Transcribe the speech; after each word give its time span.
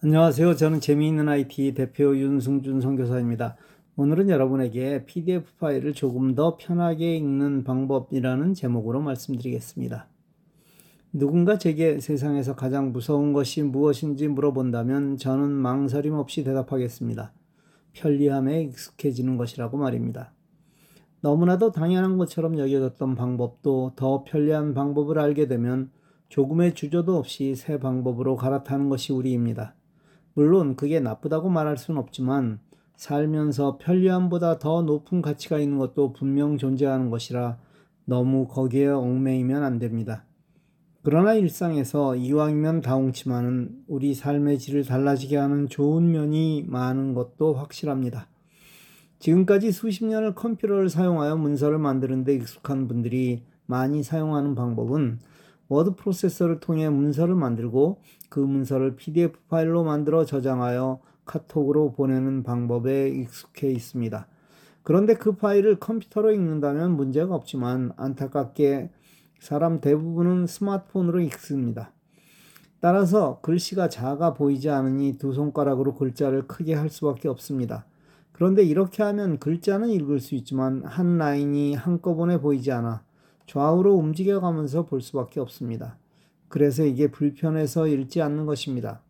안녕하세요. 0.00 0.54
저는 0.54 0.78
재미있는 0.78 1.28
IT 1.28 1.74
대표 1.74 2.16
윤승준 2.16 2.80
선교사입니다. 2.80 3.56
오늘은 3.96 4.28
여러분에게 4.28 5.04
PDF 5.06 5.56
파일을 5.58 5.92
조금 5.92 6.36
더 6.36 6.56
편하게 6.56 7.16
읽는 7.16 7.64
방법이라는 7.64 8.54
제목으로 8.54 9.00
말씀드리겠습니다. 9.00 10.06
누군가 11.12 11.58
제게 11.58 11.98
세상에서 11.98 12.54
가장 12.54 12.92
무서운 12.92 13.32
것이 13.32 13.64
무엇인지 13.64 14.28
물어본다면 14.28 15.16
저는 15.16 15.50
망설임 15.50 16.14
없이 16.14 16.44
대답하겠습니다. 16.44 17.32
편리함에 17.94 18.62
익숙해지는 18.62 19.36
것이라고 19.36 19.78
말입니다. 19.78 20.32
너무나도 21.22 21.72
당연한 21.72 22.18
것처럼 22.18 22.56
여겨졌던 22.56 23.16
방법도 23.16 23.94
더 23.96 24.22
편리한 24.22 24.74
방법을 24.74 25.18
알게 25.18 25.48
되면 25.48 25.90
조금의 26.28 26.76
주저도 26.76 27.16
없이 27.16 27.56
새 27.56 27.80
방법으로 27.80 28.36
갈아타는 28.36 28.90
것이 28.90 29.12
우리입니다. 29.12 29.74
물론 30.38 30.76
그게 30.76 31.00
나쁘다고 31.00 31.48
말할 31.48 31.76
수는 31.76 31.98
없지만 31.98 32.60
살면서 32.94 33.76
편리함보다 33.78 34.60
더 34.60 34.82
높은 34.82 35.20
가치가 35.20 35.58
있는 35.58 35.78
것도 35.78 36.12
분명 36.12 36.58
존재하는 36.58 37.10
것이라 37.10 37.58
너무 38.04 38.46
거기에 38.46 38.86
얽매이면 38.86 39.64
안 39.64 39.80
됩니다. 39.80 40.22
그러나 41.02 41.34
일상에서 41.34 42.14
이왕이면 42.14 42.82
다홍치만은 42.82 43.82
우리 43.88 44.14
삶의 44.14 44.60
질을 44.60 44.84
달라지게 44.84 45.36
하는 45.36 45.68
좋은 45.68 46.08
면이 46.12 46.66
많은 46.68 47.14
것도 47.14 47.54
확실합니다. 47.54 48.28
지금까지 49.18 49.72
수십 49.72 50.04
년을 50.04 50.36
컴퓨터를 50.36 50.88
사용하여 50.88 51.34
문서를 51.34 51.78
만드는 51.78 52.22
데 52.22 52.34
익숙한 52.34 52.86
분들이 52.86 53.42
많이 53.66 54.04
사용하는 54.04 54.54
방법은 54.54 55.18
워드 55.68 55.94
프로세서를 55.96 56.60
통해 56.60 56.88
문서를 56.88 57.34
만들고 57.34 58.00
그 58.28 58.40
문서를 58.40 58.96
PDF 58.96 59.38
파일로 59.48 59.84
만들어 59.84 60.24
저장하여 60.24 61.00
카톡으로 61.24 61.92
보내는 61.92 62.42
방법에 62.42 63.08
익숙해 63.08 63.70
있습니다. 63.70 64.26
그런데 64.82 65.14
그 65.14 65.32
파일을 65.32 65.78
컴퓨터로 65.78 66.32
읽는다면 66.32 66.96
문제가 66.96 67.34
없지만 67.34 67.92
안타깝게 67.96 68.90
사람 69.38 69.80
대부분은 69.80 70.46
스마트폰으로 70.46 71.20
읽습니다. 71.20 71.92
따라서 72.80 73.40
글씨가 73.42 73.88
작아 73.88 74.34
보이지 74.34 74.70
않으니 74.70 75.18
두 75.18 75.32
손가락으로 75.32 75.94
글자를 75.94 76.46
크게 76.46 76.74
할 76.74 76.88
수밖에 76.88 77.28
없습니다. 77.28 77.84
그런데 78.32 78.62
이렇게 78.62 79.02
하면 79.02 79.38
글자는 79.38 79.90
읽을 79.90 80.20
수 80.20 80.34
있지만 80.36 80.82
한 80.84 81.18
라인이 81.18 81.74
한꺼번에 81.74 82.40
보이지 82.40 82.70
않아 82.70 83.02
좌우로 83.48 83.94
움직여가면서 83.94 84.84
볼 84.84 85.00
수밖에 85.00 85.40
없습니다. 85.40 85.96
그래서 86.48 86.84
이게 86.84 87.10
불편해서 87.10 87.88
읽지 87.88 88.20
않는 88.22 88.46
것입니다. 88.46 89.00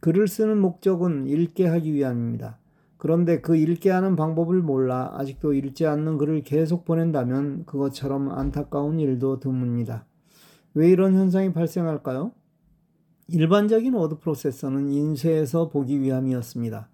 글을 0.00 0.28
쓰는 0.28 0.58
목적은 0.58 1.26
읽게 1.28 1.66
하기 1.66 1.94
위함입니다. 1.94 2.58
그런데 2.96 3.40
그 3.40 3.56
읽게 3.56 3.90
하는 3.90 4.16
방법을 4.16 4.60
몰라 4.60 5.12
아직도 5.14 5.54
읽지 5.54 5.86
않는 5.86 6.18
글을 6.18 6.42
계속 6.42 6.84
보낸다면 6.84 7.64
그것처럼 7.64 8.30
안타까운 8.30 8.98
일도 8.98 9.40
드뭅니다. 9.40 10.02
왜 10.74 10.90
이런 10.90 11.14
현상이 11.14 11.52
발생할까요? 11.52 12.32
일반적인 13.28 13.94
워드 13.94 14.18
프로세서는 14.18 14.90
인쇄해서 14.90 15.68
보기 15.68 16.00
위함이었습니다. 16.00 16.88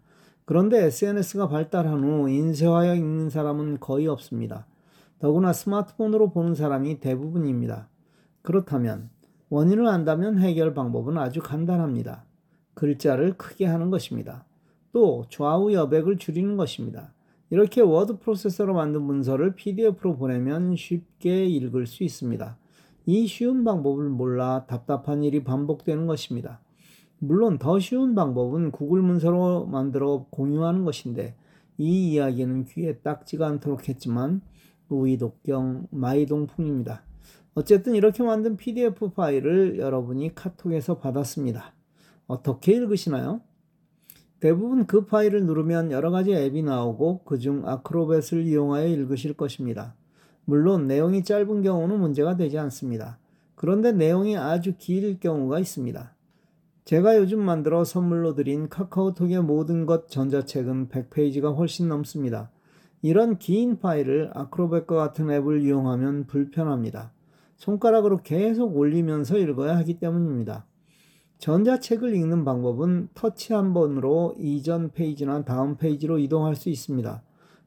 그런데 0.45 0.85
SNS가 0.85 1.49
발달한 1.49 2.05
후 2.05 2.29
인쇄하여 2.29 2.95
읽는 2.95 3.31
사람은 3.31 3.81
거의 3.81 4.07
없습니다. 4.07 4.67
더구나 5.19 5.53
스마트폰으로 5.53 6.31
보는 6.31 6.55
사람이 6.55 7.01
대부분입니다. 7.01 7.89
그렇다면 8.43 9.11
원인을 9.49 9.87
안다면 9.87 10.39
해결 10.39 10.75
방법은 10.75 11.19
아주 11.19 11.41
간단합니다. 11.41 12.25
글자를 12.75 13.37
크게 13.37 13.65
하는 13.65 13.91
것입니다. 13.91 14.45
또 14.93 15.25
좌우 15.31 15.73
여백을 15.73 16.19
줄이는 16.19 16.57
것입니다. 16.57 17.13
이렇게 17.51 17.81
워드 17.81 18.19
프로세서로 18.19 18.75
만든 18.75 19.03
문서를 19.03 19.55
PDF로 19.55 20.17
보내면 20.17 20.75
쉽게 20.75 21.47
읽을 21.47 21.87
수 21.87 22.03
있습니다. 22.03 22.59
이 23.07 23.27
쉬운 23.27 23.63
방법을 23.63 24.09
몰라 24.09 24.65
답답한 24.67 25.23
일이 25.23 25.45
반복되는 25.45 26.07
것입니다. 26.07 26.61
물론 27.19 27.59
더 27.59 27.79
쉬운 27.79 28.15
방법은 28.15 28.73
구글 28.73 29.01
문서로 29.01 29.67
만들어 29.67 30.27
공유하는 30.31 30.85
것인데 30.85 31.37
이 31.79 32.13
이야기는 32.13 32.65
귀에 32.65 32.99
딱지가 32.99 33.47
않도록 33.47 33.89
했지만 33.89 34.43
우이독경 34.89 35.89
마이동풍입니다. 35.91 37.03
어쨌든 37.55 37.95
이렇게 37.95 38.23
만든 38.23 38.57
PDF 38.57 39.11
파일을 39.11 39.79
여러분이 39.79 40.35
카톡에서 40.35 40.99
받았습니다. 40.99 41.73
어떻게 42.27 42.73
읽으시나요? 42.73 43.41
대부분 44.41 44.87
그 44.87 45.07
파일을 45.07 45.47
누르면 45.47 45.91
여러 45.91 46.11
가지 46.11 46.35
앱이 46.35 46.63
나오고 46.63 47.25
그중 47.25 47.67
아크로벳을 47.67 48.43
이용하여 48.47 48.87
읽으실 48.89 49.35
것입니다. 49.35 49.95
물론 50.45 50.87
내용이 50.87 51.25
짧은 51.25 51.63
경우는 51.63 51.99
문제가 51.99 52.37
되지 52.37 52.59
않습니다. 52.59 53.19
그런데 53.55 53.93
내용이 53.93 54.37
아주 54.37 54.75
길 54.77 55.19
경우가 55.19 55.59
있습니다. 55.59 56.15
제가 56.85 57.17
요즘 57.17 57.41
만들어 57.41 57.83
선물로 57.83 58.35
드린 58.35 58.69
카카오톡의 58.69 59.43
모든 59.43 59.87
것 59.87 60.09
전자책은 60.09 60.89
100페이지가 60.91 61.57
훨씬 61.57 61.89
넘습니다. 61.89 62.51
이런 63.07 63.39
긴 63.39 63.79
파일을 63.79 64.33
아크로뱃과 64.35 64.97
같은 64.97 65.31
앱을 65.31 65.63
이용하면 65.63 66.27
불편합니다. 66.27 67.13
손가락으로 67.55 68.19
계속 68.25 68.77
올리면서 68.77 69.39
읽어야 69.39 69.77
하기 69.79 70.01
때문입니다. 70.01 70.67
전자책을 71.39 72.17
읽는 72.17 72.45
방법은 72.45 73.11
터치 73.15 73.53
한 73.53 73.73
번으로 73.75 74.35
이전 74.39 74.91
페이지나 74.91 75.45
다음 75.45 75.77
페이지로 75.77 76.19
이동할 76.19 76.57
수 76.57 76.69
있습니다. 76.69 77.23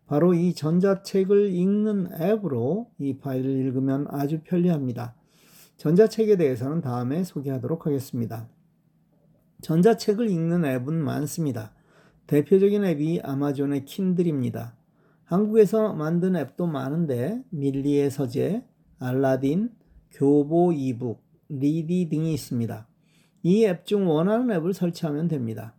바로 0.07 0.33
이 0.33 0.53
전자책을 0.53 1.53
읽는 1.53 2.09
앱으로 2.19 2.89
이 2.97 3.17
파일을 3.17 3.49
읽으면 3.49 4.07
아주 4.09 4.41
편리합니다. 4.43 5.15
전자책에 5.77 6.35
대해서는 6.35 6.81
다음에 6.81 7.23
소개하도록 7.23 7.85
하겠습니다. 7.85 8.49
전자책을 9.61 10.29
읽는 10.29 10.65
앱은 10.65 10.95
많습니다. 10.95 11.71
대표적인 12.27 12.83
앱이 12.83 13.21
아마존의 13.23 13.85
킨들입니다. 13.85 14.78
한국에서 15.29 15.93
만든 15.93 16.35
앱도 16.35 16.65
많은데 16.65 17.43
밀리의 17.51 18.09
서재, 18.09 18.63
알라딘, 18.97 19.69
교보 20.11 20.73
이북, 20.73 21.21
리디 21.49 22.09
등이 22.09 22.33
있습니다. 22.33 22.87
이 23.43 23.63
앱 23.63 23.85
중 23.85 24.09
원하는 24.09 24.49
앱을 24.55 24.73
설치하면 24.73 25.27
됩니다. 25.27 25.75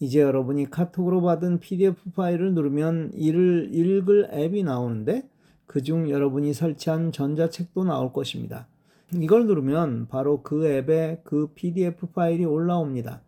이제 0.00 0.20
여러분이 0.22 0.70
카톡으로 0.70 1.20
받은 1.20 1.60
PDF 1.60 2.12
파일을 2.16 2.54
누르면 2.54 3.10
이를 3.12 3.68
읽을 3.74 4.30
앱이 4.32 4.62
나오는데 4.62 5.28
그중 5.66 6.08
여러분이 6.08 6.54
설치한 6.54 7.12
전자책도 7.12 7.84
나올 7.84 8.10
것입니다. 8.10 8.66
이걸 9.12 9.46
누르면 9.46 10.08
바로 10.08 10.42
그 10.42 10.66
앱에 10.66 11.20
그 11.24 11.48
PDF 11.54 12.06
파일이 12.06 12.46
올라옵니다. 12.46 13.20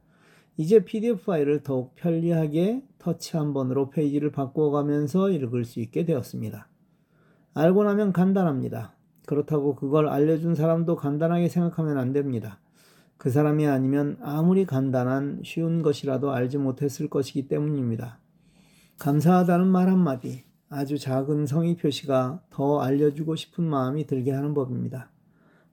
이제 0.56 0.84
PDF 0.84 1.24
파일을 1.24 1.62
더욱 1.62 1.94
편리하게 1.96 2.82
터치 2.98 3.36
한 3.36 3.52
번으로 3.52 3.90
페이지를 3.90 4.32
바꿔가면서 4.32 5.30
읽을 5.30 5.64
수 5.64 5.80
있게 5.80 6.04
되었습니다. 6.04 6.68
알고 7.54 7.84
나면 7.84 8.12
간단합니다. 8.12 8.94
그렇다고 9.26 9.74
그걸 9.74 10.08
알려준 10.08 10.54
사람도 10.54 10.96
간단하게 10.96 11.48
생각하면 11.48 11.98
안 11.98 12.12
됩니다. 12.12 12.58
그 13.18 13.30
사람이 13.30 13.66
아니면 13.66 14.16
아무리 14.22 14.64
간단한 14.66 15.40
쉬운 15.44 15.82
것이라도 15.82 16.32
알지 16.32 16.58
못했을 16.58 17.08
것이기 17.08 17.48
때문입니다. 17.48 18.18
감사하다는 18.98 19.66
말 19.66 19.88
한마디, 19.88 20.44
아주 20.68 20.98
작은 20.98 21.46
성의 21.46 21.76
표시가 21.76 22.40
더 22.50 22.80
알려주고 22.80 23.36
싶은 23.36 23.64
마음이 23.64 24.06
들게 24.06 24.32
하는 24.32 24.54
법입니다. 24.54 25.10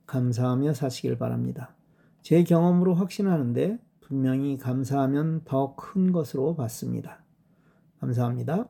감사하며 0.06 0.74
사시길 0.74 1.18
바랍니다. 1.18 1.76
제 2.22 2.44
경험으로 2.44 2.94
확신하는데 2.94 3.80
분명히 4.04 4.58
감사하면 4.58 5.44
더 5.46 5.76
큰 5.76 6.12
것으로 6.12 6.56
봤습니다. 6.56 7.24
감사합니다. 8.00 8.68